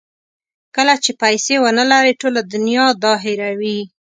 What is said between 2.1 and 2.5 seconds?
ټوله